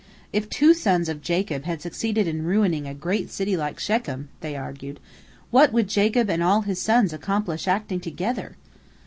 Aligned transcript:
If 0.33 0.49
two 0.49 0.73
sons 0.73 1.09
of 1.09 1.21
Jacob 1.21 1.65
had 1.65 1.79
succeeded 1.79 2.27
in 2.27 2.43
ruining 2.43 2.87
a 2.87 2.93
great 2.95 3.29
city 3.29 3.55
like 3.55 3.79
Shechem, 3.79 4.29
they 4.39 4.55
argued, 4.55 4.99
what 5.51 5.71
would 5.73 5.87
Jacob 5.87 6.27
and 6.27 6.41
all 6.41 6.61
his 6.61 6.81
sons 6.81 7.13
accomplish 7.13 7.67
acting 7.67 7.99
together? 7.99 8.55